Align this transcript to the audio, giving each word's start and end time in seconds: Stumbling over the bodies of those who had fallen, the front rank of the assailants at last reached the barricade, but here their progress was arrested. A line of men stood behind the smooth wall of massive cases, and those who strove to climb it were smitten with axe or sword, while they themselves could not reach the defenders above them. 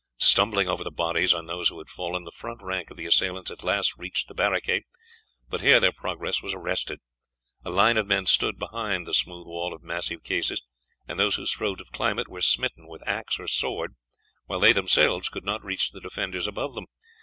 Stumbling 0.17 0.67
over 0.67 0.83
the 0.83 0.89
bodies 0.89 1.31
of 1.31 1.45
those 1.45 1.69
who 1.69 1.77
had 1.77 1.87
fallen, 1.87 2.23
the 2.23 2.31
front 2.31 2.59
rank 2.63 2.89
of 2.89 2.97
the 2.97 3.05
assailants 3.05 3.51
at 3.51 3.63
last 3.63 3.97
reached 3.99 4.27
the 4.27 4.33
barricade, 4.33 4.81
but 5.47 5.61
here 5.61 5.79
their 5.79 5.91
progress 5.91 6.41
was 6.41 6.55
arrested. 6.55 7.01
A 7.63 7.69
line 7.69 7.97
of 7.97 8.07
men 8.07 8.25
stood 8.25 8.57
behind 8.57 9.05
the 9.05 9.13
smooth 9.13 9.45
wall 9.45 9.75
of 9.75 9.83
massive 9.83 10.23
cases, 10.23 10.63
and 11.07 11.19
those 11.19 11.35
who 11.35 11.45
strove 11.45 11.77
to 11.77 11.85
climb 11.93 12.17
it 12.17 12.29
were 12.29 12.41
smitten 12.41 12.87
with 12.87 13.07
axe 13.07 13.39
or 13.39 13.45
sword, 13.45 13.95
while 14.47 14.59
they 14.59 14.73
themselves 14.73 15.29
could 15.29 15.45
not 15.45 15.63
reach 15.63 15.91
the 15.91 16.01
defenders 16.01 16.47
above 16.47 16.73
them. 16.73 16.87